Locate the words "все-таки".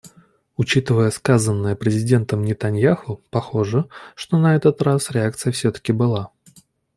5.53-5.91